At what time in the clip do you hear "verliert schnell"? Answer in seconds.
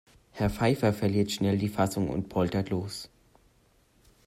0.93-1.59